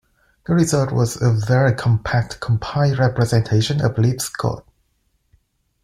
The 0.47 0.55
result 0.55 0.91
was 0.91 1.21
a 1.21 1.31
very 1.31 1.75
compact 1.75 2.39
compiled 2.39 2.97
representation 2.97 3.85
of 3.85 3.99
Lisp 3.99 4.33
code. 4.35 4.63